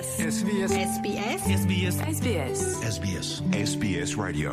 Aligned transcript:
SBS. 0.00 0.32
SBS. 0.32 0.72
SBS. 0.72 1.44
SBS. 1.62 1.96
SBS. 2.16 2.58
SBS. 2.94 3.28
SBS 3.52 4.16
Radio. 4.16 4.52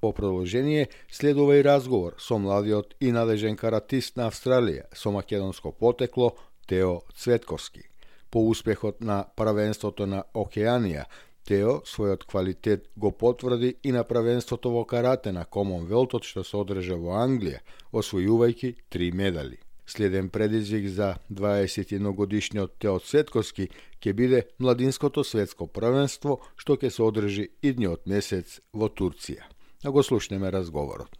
По 0.00 0.12
продолжение 0.12 0.88
следува 1.10 1.56
и 1.56 1.64
разговор 1.64 2.14
со 2.18 2.38
младиот 2.38 2.94
и 3.00 3.12
надежен 3.12 3.56
каратист 3.56 4.16
на 4.16 4.30
Австралија 4.30 4.82
со 4.94 5.10
македонско 5.10 5.72
потекло 5.72 6.30
Тео 6.68 7.00
Цветковски. 7.16 7.82
По 8.30 8.48
успехот 8.48 9.00
на 9.00 9.24
правенството 9.36 10.06
на 10.06 10.22
Океанија, 10.34 11.04
Тео 11.44 11.82
својот 11.82 12.24
квалитет 12.26 12.88
го 12.96 13.10
потврди 13.10 13.74
и 13.82 13.92
на 13.92 14.04
правенството 14.04 14.70
во 14.70 14.84
карате 14.84 15.32
на 15.32 15.44
Комонвелтот 15.44 16.22
што 16.22 16.44
се 16.44 16.56
одржа 16.56 16.94
во 16.94 17.18
Англија, 17.26 17.58
освојувајќи 17.92 18.74
три 18.88 19.12
медали. 19.12 19.58
Следен 19.92 20.28
предизвик 20.28 20.88
за 20.88 21.16
21 21.32 22.14
годишниот 22.14 22.78
Тео 22.80 22.96
Цветковски 22.98 23.66
ќе 24.00 24.12
биде 24.16 24.38
младинското 24.58 25.20
светско 25.20 25.66
првенство 25.68 26.38
што 26.56 26.78
ќе 26.80 26.88
се 26.88 27.02
одржи 27.04 27.44
идниот 27.60 28.08
месец 28.08 28.62
во 28.72 28.88
Турција. 28.88 29.44
Да 29.84 29.92
го 29.92 30.02
слушнеме 30.02 30.48
разговорот. 30.52 31.12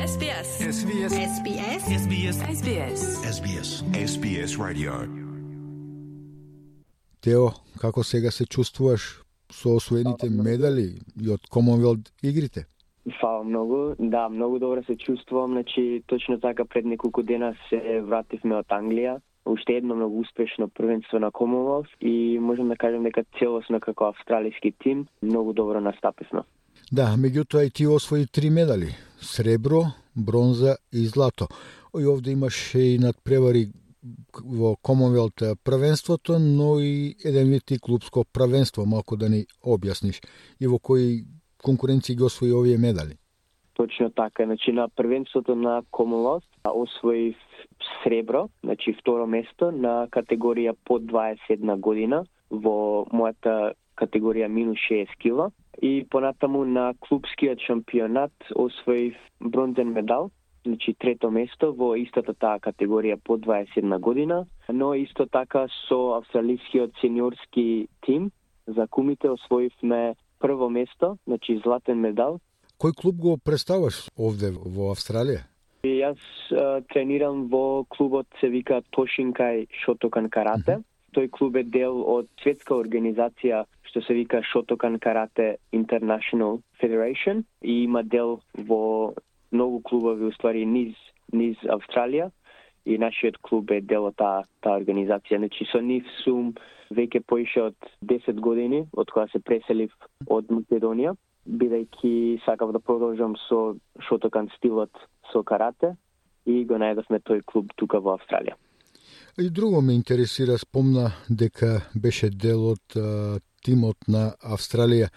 SBS. 0.00 0.48
SBS. 0.78 1.12
SBS. 1.12 1.82
SBS. 2.02 2.36
SBS. 2.56 3.00
SBS. 3.36 3.68
SBS 4.08 4.56
Radio. 4.56 5.04
Тео, 7.20 7.52
како 7.80 8.04
сега 8.04 8.30
се 8.30 8.46
чувствуваш 8.46 9.20
со 9.52 9.76
освоените 9.76 10.30
медали 10.30 11.00
и 11.20 11.28
од 11.28 11.40
Комонвелт 11.50 12.12
игрите? 12.22 12.64
Фала 13.20 13.44
многу. 13.44 13.94
Да, 13.98 14.28
многу 14.28 14.58
добро 14.58 14.82
се 14.84 14.96
чувствувам. 14.96 15.52
Значи, 15.52 16.02
точно 16.06 16.40
така 16.40 16.64
пред 16.64 16.84
неколку 16.84 17.22
дена 17.22 17.54
се 17.68 18.00
вративме 18.00 18.60
од 18.60 18.68
Англија. 18.68 19.20
Уште 19.46 19.80
едно 19.80 19.96
многу 19.96 20.20
успешно 20.20 20.68
првенство 20.68 21.18
на 21.18 21.30
Commonwealth 21.30 21.88
и 22.00 22.38
можам 22.38 22.68
да 22.68 22.76
кажем 22.76 23.02
дека 23.02 23.24
целосно 23.38 23.80
како 23.80 24.04
австралиски 24.04 24.72
тим 24.82 25.06
многу 25.22 25.52
добро 25.52 25.80
настапивме. 25.80 26.44
Да, 26.92 27.16
меѓутоа 27.16 27.66
и 27.66 27.70
ти 27.70 27.86
освои 27.86 28.26
три 28.26 28.50
медали. 28.50 28.94
Сребро, 29.20 29.82
бронза 30.16 30.76
и 30.92 31.06
злато. 31.06 31.48
И 31.98 32.06
овде 32.06 32.30
имаше 32.30 32.78
и 32.78 32.98
надпревари 32.98 33.72
во 34.44 34.76
Комонвелт 34.82 35.42
првенството, 35.64 36.38
но 36.38 36.78
и 36.80 37.16
еден 37.24 37.50
вид 37.50 37.70
и 37.70 37.78
клубско 37.78 38.24
првенство, 38.24 38.86
малку 38.86 39.16
да 39.16 39.28
ни 39.28 39.46
објасниш. 39.64 40.20
И 40.60 40.66
во 40.66 40.78
кои 40.78 41.24
конкуренции 41.62 42.16
ги 42.16 42.22
освои 42.22 42.52
овие 42.52 42.78
медали? 42.78 43.16
Точно 43.74 44.10
така. 44.10 44.44
Значи, 44.44 44.72
на 44.72 44.88
првенството 44.88 45.54
на 45.54 45.82
Комолос 45.90 46.44
освои 46.74 47.36
сребро, 48.02 48.48
значи 48.64 48.92
второ 49.00 49.26
место 49.26 49.70
на 49.72 50.06
категорија 50.08 50.74
под 50.84 51.02
21 51.02 51.80
година 51.80 52.24
во 52.50 53.06
мојата 53.12 53.72
категорија 53.96 54.48
минус 54.48 54.78
6 54.90 55.16
кила 55.22 55.50
и 55.82 56.06
понатаму 56.10 56.64
на 56.64 56.92
клубскиот 57.00 57.60
шампионат 57.66 58.32
освои 58.54 59.16
бронзен 59.40 59.92
медал, 59.92 60.30
значи 60.66 60.94
трето 60.98 61.30
место 61.30 61.72
во 61.72 61.94
истата 61.96 62.34
таа 62.34 62.58
категорија 62.58 63.16
под 63.24 63.46
21 63.46 63.98
година, 63.98 64.46
но 64.68 64.94
исто 64.94 65.26
така 65.26 65.66
со 65.88 66.16
австралискиот 66.20 66.92
сениорски 67.00 67.88
тим 68.04 68.30
за 68.66 68.86
кумите 68.86 69.30
освоивме 69.30 70.14
прво 70.40 70.70
место, 70.70 71.16
значи 71.26 71.60
златен 71.64 72.00
медал. 72.00 72.40
Кој 72.80 72.96
клуб 72.96 73.16
го 73.20 73.36
представаш 73.36 74.08
овде 74.16 74.50
во 74.56 74.90
Австралија? 74.94 75.44
И 75.84 76.00
јас 76.00 76.20
а, 76.52 76.80
тренирам 76.92 77.48
во 77.52 77.84
клубот 77.88 78.26
се 78.40 78.48
вика 78.48 78.80
Тошинкај 78.96 79.66
Шотокан 79.84 80.30
Карате. 80.32 80.80
Тој 81.16 81.28
клуб 81.36 81.56
е 81.60 81.64
дел 81.64 82.00
од 82.06 82.28
светска 82.42 82.74
организација 82.76 83.64
што 83.90 84.02
се 84.06 84.14
вика 84.14 84.42
Шотокан 84.52 84.98
Карате 84.98 85.56
International 85.72 86.62
Federation 86.80 87.44
и 87.62 87.82
има 87.84 88.02
дел 88.02 88.40
во 88.54 89.14
многу 89.52 89.82
клубови 89.82 90.24
уствари 90.30 90.64
низ 90.66 90.94
низ 91.32 91.58
Австралија 91.66 92.30
и 92.84 92.98
нашиот 92.98 93.38
клуб 93.42 93.70
е 93.70 93.80
дел 93.80 94.06
од 94.08 94.16
таа 94.16 94.44
таа 94.64 94.78
организација. 94.80 95.38
Значи 95.38 95.66
со 95.70 95.80
нив 95.80 96.06
сум 96.24 96.54
веќе 96.90 97.22
поише 97.26 97.62
од 97.70 97.90
10 98.02 98.40
години 98.40 98.84
од 98.92 99.10
кога 99.10 99.26
се 99.32 99.40
преселив 99.40 99.92
од 100.26 100.50
Македонија, 100.50 101.14
бидејќи 101.46 102.40
сакав 102.46 102.72
да 102.72 102.80
продолжам 102.80 103.36
со 103.48 103.76
шотокан 104.08 104.48
стилот 104.56 104.90
со 105.32 105.42
карате 105.42 105.94
и 106.46 106.64
го 106.64 106.80
најдовме 106.80 107.20
тој 107.20 107.44
клуб 107.46 107.70
тука 107.76 108.00
во 108.00 108.16
Австралија. 108.18 108.56
И 109.38 109.50
друго 109.50 109.80
ме 109.80 109.94
интересира, 109.94 110.58
спомна 110.58 111.12
дека 111.28 111.80
беше 111.94 112.30
дел 112.30 112.72
од 112.74 112.96
а, 112.96 113.38
тимот 113.64 114.08
на 114.08 114.32
Австралија. 114.42 115.08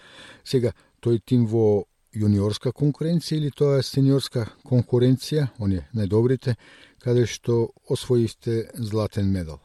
Сега, 0.44 0.72
тој 1.02 1.20
тим 1.26 1.46
во 1.50 1.84
јуниорска 2.14 2.72
конкуренција 2.72 3.38
или 3.38 3.50
тоа 3.50 3.78
е 3.80 3.86
сениорска 3.86 4.46
конкуренција, 4.66 5.48
оние 5.60 5.84
најдобрите, 5.96 6.56
каде 7.02 7.26
што 7.26 7.68
освоивте 7.90 8.64
златен 8.74 9.30
медал? 9.32 9.60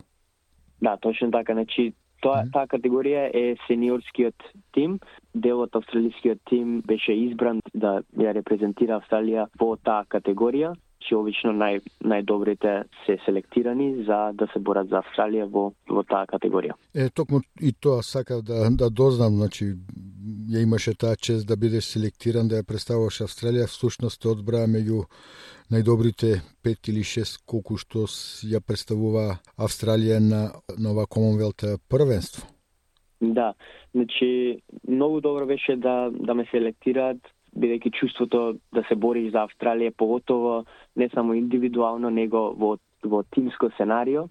Да, 0.82 0.98
точно 0.98 1.32
така. 1.32 1.54
Значи, 1.54 1.94
тоа, 2.24 2.44
таа 2.54 2.68
категорија 2.72 3.30
е 3.34 3.56
сениорскиот 3.68 4.52
тим. 4.74 5.00
Дел 5.34 5.62
од 5.64 5.76
австралискиот 5.76 6.42
тим 6.50 6.82
беше 6.88 7.14
избран 7.14 7.62
да 7.74 8.00
ја 8.18 8.36
репрезентира 8.36 9.00
Австралија 9.00 9.48
во 9.60 9.76
таа 9.78 10.06
категорија 10.10 10.76
че 11.00 11.16
обично 11.16 11.54
нај, 11.56 11.80
најдобрите 12.06 12.84
се 13.06 13.18
селектирани 13.26 14.04
за 14.08 14.20
да 14.38 14.48
се 14.54 14.60
борат 14.60 14.90
за 14.92 15.02
Австралија 15.02 15.48
во, 15.52 15.70
во 15.90 16.04
таа 16.08 16.28
категорија. 16.30 16.76
Е, 16.94 17.10
токму 17.10 17.42
и 17.62 17.72
тоа 17.74 18.04
сакав 18.04 18.44
да, 18.44 18.68
да 18.70 18.90
дознам, 18.90 19.40
значи, 19.40 19.72
ја 20.50 20.64
имаше 20.64 20.94
таа 20.98 21.16
чест 21.16 21.48
да 21.48 21.56
бидеш 21.58 21.86
селектиран 21.94 22.48
да 22.50 22.62
ја 22.62 22.68
представуваш 22.68 23.22
Австралија, 23.26 23.68
всушност 23.70 24.22
те 24.22 24.30
одбраа 24.32 24.66
меѓу 24.68 25.06
најдобрите 25.72 26.42
пет 26.64 26.90
или 26.90 27.04
шест 27.04 27.44
колку 27.46 27.78
што 27.78 28.06
ја 28.50 28.62
представува 28.66 29.40
Австралија 29.58 30.20
на, 30.20 30.42
нова 30.78 31.06
ова 31.06 31.06
Комонвелт 31.06 31.66
првенство. 31.90 32.48
Да, 33.22 33.54
значи 33.94 34.62
многу 34.88 35.22
добро 35.22 35.46
беше 35.46 35.76
да 35.76 36.10
да 36.12 36.34
ме 36.34 36.46
селектираат 36.52 37.20
бидејќи 37.56 37.92
чувството 38.00 38.58
да 38.74 38.84
се 38.88 38.96
бориш 38.96 39.32
за 39.32 39.46
Австралија 39.48 39.94
поготово 39.98 40.66
не 40.96 41.10
само 41.14 41.34
индивидуално 41.34 42.10
него 42.10 42.54
во 42.58 42.78
во 43.04 43.24
тимско 43.24 43.70
сценарио 43.76 44.28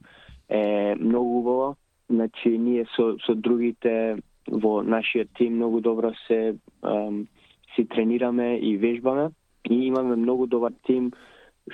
е 0.49 0.95
многу 1.01 1.39
убаво. 1.39 1.77
Значи 2.11 2.59
ние 2.59 2.87
со 2.97 3.17
со 3.27 3.35
другите 3.35 4.17
во 4.51 4.83
нашиот 4.83 5.29
тим 5.37 5.57
многу 5.57 5.81
добро 5.81 6.13
се 6.27 6.57
ам, 6.83 7.27
си 7.75 7.85
тренираме 7.89 8.57
и 8.57 8.77
вежбаме 8.77 9.31
и 9.71 9.75
имаме 9.87 10.17
многу 10.17 10.47
добар 10.47 10.73
тим 10.87 11.13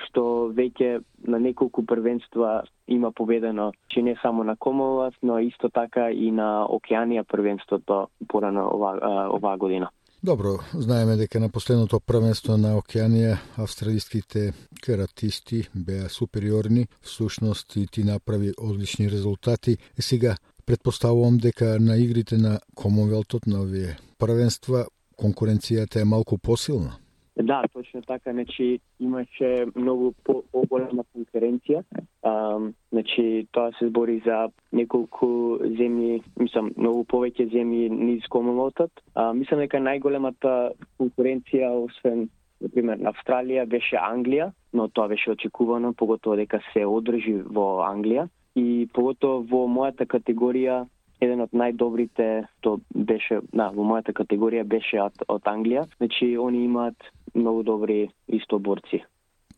што 0.06 0.50
веќе 0.54 1.00
на 1.26 1.38
неколку 1.38 1.84
првенства 1.86 2.64
има 2.88 3.12
победено, 3.12 3.72
че 3.88 4.02
не 4.02 4.16
само 4.22 4.44
на 4.44 4.56
Комолас, 4.56 5.14
но 5.22 5.38
исто 5.38 5.68
така 5.68 6.10
и 6.10 6.30
на 6.30 6.66
Океанија 6.66 7.22
првенството 7.22 8.08
порано 8.28 8.68
ова, 8.74 8.98
оваа 9.30 9.56
година. 9.56 9.90
Добро, 10.24 10.58
знаеме 10.72 11.16
дека 11.16 11.40
на 11.40 11.48
последното 11.48 12.00
првенство 12.00 12.56
на 12.56 12.78
Океанија 12.80 13.36
австралиските 13.60 14.52
каратисти 14.80 15.68
беа 15.74 16.08
супериорни, 16.08 16.86
всушност 17.02 17.76
и 17.76 17.86
ти 17.86 18.04
направи 18.04 18.52
одлични 18.58 19.10
резултати. 19.10 19.76
И 19.98 20.02
сега 20.02 20.36
предпоставувам 20.66 21.38
дека 21.38 21.76
на 21.80 21.96
игрите 21.96 22.36
на 22.36 22.60
Комонвелтот 22.74 23.46
на 23.46 23.62
овие 23.62 23.96
првенства 24.18 24.86
конкуренцијата 25.16 26.02
е 26.02 26.04
малку 26.04 26.38
посилна. 26.38 26.98
Да, 27.36 27.62
точно 27.72 28.02
така, 28.02 28.32
значи 28.32 28.80
имаше 29.00 29.66
многу 29.74 30.12
по, 30.24 30.42
поголема 30.52 31.02
конкуренција. 31.16 31.82
Um, 32.22 32.72
значи 32.92 33.48
тоа 33.52 33.72
се 33.78 33.88
збори 33.88 34.22
за 34.24 34.48
неколку 34.72 35.58
земји, 35.58 36.22
мислам, 36.38 36.70
многу 36.76 37.02
повеќе 37.10 37.50
земји 37.50 37.90
низ 37.90 38.28
Комонвелтот. 38.30 39.02
А, 39.14 39.32
мислам 39.34 39.64
дека 39.66 39.82
најголемата 39.82 40.72
конкуренција 40.98 41.74
освен 41.74 42.28
например 42.62 43.02
на 43.02 43.10
Австралија 43.10 43.66
беше 43.66 43.98
Англија, 43.98 44.52
но 44.72 44.88
тоа 44.88 45.08
беше 45.08 45.34
очекувано, 45.34 45.92
поготово 45.92 46.36
дека 46.36 46.62
се 46.72 46.86
одржи 46.86 47.40
во 47.42 47.82
Англија 47.82 48.28
и 48.54 48.88
поготово 48.94 49.44
во 49.50 49.64
мојата 49.68 50.06
категорија 50.06 50.84
еден 51.22 51.44
од 51.44 51.54
најдобрите 51.56 52.28
што 52.58 52.78
беше, 52.94 53.40
на 53.52 53.70
во 53.74 53.86
мојата 53.86 54.14
категорија 54.16 54.64
беше 54.64 55.00
од, 55.02 55.24
од 55.28 55.42
Англија. 55.50 55.86
Значи 55.98 56.34
они 56.38 56.64
имаат 56.64 56.96
многу 57.34 57.62
добри 57.62 58.10
истоборци. 58.28 59.04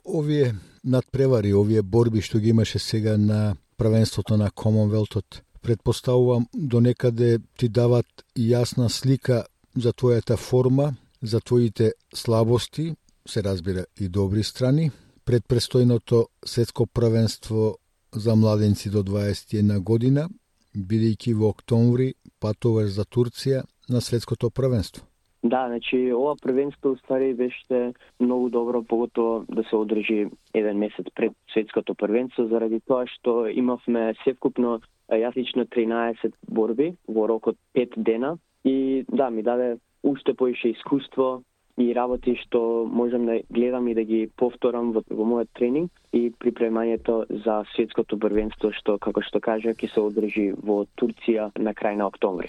Овие 0.04 0.54
надпревари, 0.84 1.52
овие 1.54 1.82
борби 1.82 2.22
што 2.22 2.38
ги 2.38 2.54
имаше 2.54 2.78
сега 2.78 3.16
на 3.16 3.56
првенството 3.76 4.36
на 4.36 4.50
Комонвелтот, 4.50 5.42
предпоставувам 5.62 6.46
до 6.54 6.80
некаде 6.80 7.38
ти 7.58 7.68
дават 7.68 8.06
јасна 8.38 8.88
слика 8.88 9.44
за 9.74 9.92
твојата 9.92 10.36
форма, 10.36 10.94
за 11.22 11.40
твоите 11.40 11.92
слабости, 12.14 12.94
се 13.28 13.42
разбира 13.42 13.84
и 14.00 14.08
добри 14.08 14.42
страни, 14.42 14.90
пред 15.24 15.42
престојното 15.48 16.26
светско 16.44 16.86
првенство 16.86 17.76
за 18.12 18.36
младенци 18.36 18.90
до 18.90 19.02
21 19.02 19.82
година, 19.82 20.28
бидејќи 20.76 21.34
во 21.34 21.50
октомври 21.54 22.14
патуваш 22.40 22.94
за 22.96 23.04
Турција 23.04 23.62
на 23.88 24.00
светското 24.00 24.50
првенство. 24.50 25.04
Да, 25.44 25.66
значи 25.68 26.12
ова 26.12 26.34
првенство 26.42 26.90
уствари 26.90 27.34
беше 27.34 27.92
многу 28.20 28.48
добро, 28.50 28.82
поготово 28.82 29.44
да 29.48 29.62
се 29.70 29.76
одржи 29.76 30.26
еден 30.54 30.78
месец 30.78 31.06
пред 31.14 31.32
светското 31.52 31.94
првенство, 31.94 32.48
заради 32.48 32.80
тоа 32.80 33.06
што 33.06 33.46
имавме 33.46 34.14
севкупно 34.24 34.80
јас 35.12 35.36
лично 35.36 35.64
13 35.64 36.32
борби 36.48 36.96
во 37.08 37.28
рокот 37.28 37.56
5 37.74 37.94
дена 37.96 38.38
и 38.64 39.04
да, 39.12 39.30
ми 39.30 39.42
даде 39.42 39.78
уште 40.02 40.34
поише 40.34 40.68
искуство 40.68 41.42
и 41.76 41.92
работи 41.94 42.36
што 42.40 42.86
можам 42.88 43.26
да 43.26 43.40
гледам 43.50 43.88
и 43.88 43.94
да 43.94 44.02
ги 44.04 44.26
повторам 44.36 44.92
во, 44.96 45.02
во 45.10 45.24
мојот 45.28 45.52
тренинг 45.58 45.92
и 46.12 46.30
припремањето 46.32 47.26
за 47.44 47.64
светското 47.74 48.18
првенство 48.18 48.72
што 48.72 48.96
како 48.98 49.20
што 49.20 49.40
кажа 49.40 49.76
ќе 49.76 49.92
се 49.92 50.00
одржи 50.00 50.46
во 50.56 50.86
Турција 50.96 51.50
на 51.58 51.76
крај 51.76 52.00
на 52.00 52.08
октомври. 52.08 52.48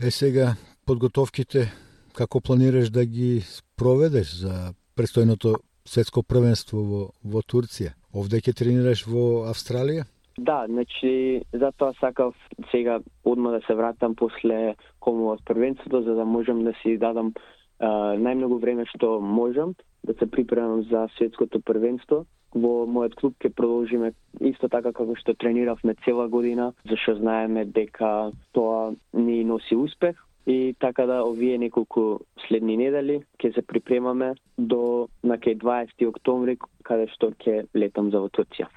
Е 0.00 0.10
сега 0.10 0.54
подготовките 0.86 1.68
како 2.16 2.40
планираш 2.40 2.90
да 2.90 3.04
ги 3.04 3.44
проведеш 3.76 4.32
за 4.40 4.72
престојното 4.96 5.58
светско 5.84 6.22
првенство 6.22 6.80
во, 6.80 7.02
во 7.22 7.44
Турција? 7.44 7.92
Овде 8.14 8.40
ќе 8.40 8.56
тренираш 8.56 9.04
во 9.06 9.44
Австралија? 9.52 10.08
Да, 10.38 10.64
значи 10.66 11.42
затоа 11.52 11.92
сакав 12.00 12.34
сега 12.70 12.98
одма 13.24 13.50
да 13.50 13.60
се 13.66 13.74
вратам 13.74 14.14
после 14.16 14.74
комовот 15.00 15.44
првенството 15.44 16.02
за 16.02 16.14
да 16.14 16.24
можам 16.24 16.64
да 16.64 16.72
си 16.82 16.98
дадам 16.98 17.34
а, 17.78 18.14
најмногу 18.18 18.60
време 18.60 18.86
што 18.92 19.18
можам 19.20 19.74
да 20.04 20.14
се 20.14 20.26
припремам 20.30 20.84
за 20.90 21.08
светското 21.16 21.60
првенство. 21.60 22.24
Во 22.54 22.84
мојот 22.86 23.16
клуб 23.18 23.34
ќе 23.42 23.50
продолжиме 23.50 24.12
исто 24.40 24.68
така 24.70 24.92
како 24.92 25.16
што 25.18 25.34
трениравме 25.34 25.96
цела 26.04 26.28
година, 26.28 26.72
зашто 26.86 27.16
знаеме 27.18 27.64
дека 27.64 28.30
тоа 28.52 28.94
ни 29.12 29.42
носи 29.44 29.76
успех. 29.76 30.20
И 30.46 30.76
така 30.78 31.06
да 31.06 31.22
овие 31.24 31.56
неколку 31.58 32.20
следни 32.46 32.76
недели 32.76 33.22
ќе 33.40 33.54
се 33.54 33.62
припремаме 33.62 34.34
до 34.58 35.08
на 35.22 35.40
кај 35.40 35.56
20 35.58 36.08
октомври 36.12 36.58
каде 36.84 37.08
што 37.16 37.32
ќе 37.32 37.64
летам 37.74 38.12
за 38.12 38.20
во 38.20 38.28
Турција 38.28 38.68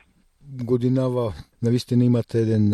годинава 0.47 1.33
навистина 1.61 2.05
имате 2.05 2.39
еден 2.41 2.73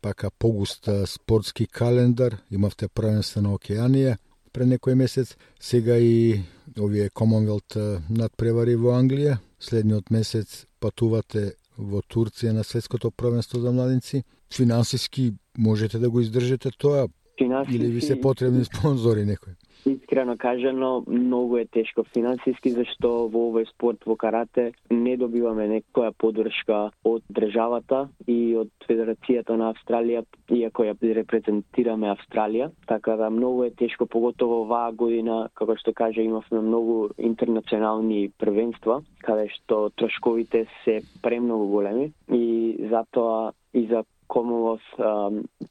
пака 0.00 0.30
погуст 0.38 0.88
спортски 1.06 1.66
календар, 1.66 2.36
имавте 2.50 2.88
првенство 2.88 3.42
на 3.42 3.54
Океанија 3.54 4.16
пред 4.52 4.68
некој 4.68 4.94
месец, 4.94 5.36
сега 5.60 5.98
и 5.98 6.40
овие 6.78 7.10
Commonwealth 7.10 7.78
надпревари 8.10 8.76
во 8.76 8.96
Англија, 8.98 9.38
следниот 9.60 10.10
месец 10.10 10.66
патувате 10.80 11.52
во 11.76 12.02
Турција 12.02 12.52
на 12.52 12.64
светското 12.64 13.10
првенство 13.10 13.60
за 13.60 13.72
младинци. 13.72 14.24
Финансиски 14.52 15.32
можете 15.58 15.98
да 15.98 16.10
го 16.10 16.20
издржите 16.20 16.70
тоа 16.70 17.08
Финансиски... 17.38 17.76
или 17.76 17.92
ви 17.92 18.00
се 18.00 18.20
потребни 18.20 18.64
спонзори 18.64 19.24
некои? 19.24 19.52
Искрено 19.86 20.36
кажано, 20.36 21.04
многу 21.06 21.56
е 21.56 21.64
тешко 21.64 22.04
финансиски, 22.04 22.72
зашто 22.74 23.28
во 23.32 23.48
овој 23.48 23.68
спорт, 23.70 24.04
во 24.06 24.16
карате, 24.16 24.72
не 24.90 25.16
добиваме 25.16 25.68
некоја 25.70 26.12
подршка 26.12 26.90
од 27.04 27.22
државата 27.30 28.08
и 28.26 28.56
од 28.58 28.70
Федерацијата 28.88 29.56
на 29.56 29.70
Австралија, 29.72 30.24
иако 30.50 30.88
ја 30.88 30.96
репрезентираме 31.20 32.10
Австралија. 32.10 32.70
Така 32.86 33.16
да 33.16 33.30
многу 33.30 33.64
е 33.64 33.70
тешко, 33.70 34.06
поготово 34.06 34.62
оваа 34.64 34.92
година, 34.92 35.48
како 35.54 35.76
што 35.76 35.92
кажа, 35.92 36.22
имавме 36.22 36.60
многу 36.60 37.10
интернационални 37.18 38.28
првенства, 38.38 39.02
каде 39.22 39.48
што 39.54 39.88
трошковите 39.96 40.66
се 40.84 41.00
премногу 41.22 41.68
големи 41.68 42.12
и 42.28 42.76
затоа 42.90 43.52
и 43.72 43.86
за 43.86 44.04
Комолос 44.28 44.84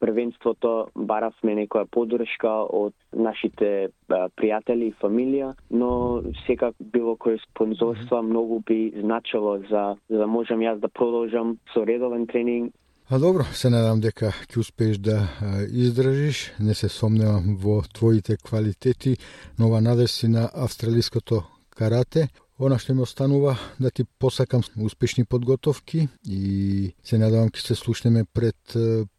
првенството 0.02 0.90
баравме 0.96 1.54
некоја 1.62 1.86
подршка 1.92 2.54
од 2.66 2.94
нашите 3.14 3.90
пријатели 4.10 4.90
и 4.90 4.96
фамилија, 5.02 5.54
но 5.70 5.92
секак 6.46 6.76
било 6.80 7.16
кој 7.22 7.38
спонзорство 7.44 8.24
многу 8.26 8.60
би 8.66 8.92
значило 8.98 9.60
за, 9.70 9.86
за 10.10 10.18
да 10.24 10.28
можам 10.28 10.66
јас 10.66 10.82
да 10.82 10.90
продолжам 10.90 11.58
со 11.74 11.86
редовен 11.86 12.28
тренинг. 12.28 12.74
А 13.10 13.20
добро, 13.20 13.46
се 13.56 13.70
надам 13.72 14.02
дека 14.04 14.34
ќе 14.52 14.58
успееш 14.60 14.98
да 15.00 15.22
издржиш, 15.72 16.52
не 16.60 16.74
се 16.76 16.90
сомневам 16.92 17.56
во 17.56 17.80
твоите 17.94 18.36
квалитети, 18.36 19.16
нова 19.60 19.80
надеси 19.82 20.28
на 20.28 20.50
австралиското 20.54 21.44
карате. 21.70 22.28
Она 22.60 22.80
што 22.82 22.94
ми 22.94 23.02
останува 23.06 23.56
да 23.80 23.92
ти 23.92 24.04
посакам 24.20 24.62
успешни 24.82 25.26
подготовки 25.26 26.08
и 26.26 26.94
се 27.04 27.18
надавам 27.22 27.52
ќе 27.54 27.62
се 27.62 27.76
слушнеме 27.76 28.26
пред 28.26 28.58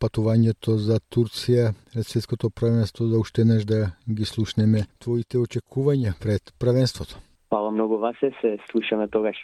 патувањето 0.02 0.74
за 0.74 0.98
Турција, 0.98 1.70
светското 2.02 2.50
првенство 2.50 3.06
да 3.06 3.18
уште 3.18 3.44
неш 3.44 3.64
да 3.64 3.92
ги 4.10 4.24
слушнеме 4.24 4.86
твоите 4.98 5.38
очекувања 5.38 6.18
пред 6.18 6.50
првенството. 6.58 7.18
Фала 7.50 7.70
многу 7.70 7.98
вас 7.98 8.16
се 8.20 8.58
слушаме 8.70 9.08
тогаш. 9.08 9.36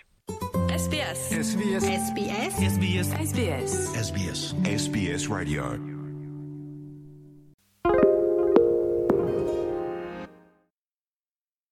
SBS. 0.75 1.20
SBS. 1.50 1.85
SBS. 2.02 3.06
SBS. 3.31 3.79
SBS. 4.06 4.40
SBS 4.67 5.31
Radio. 5.31 5.94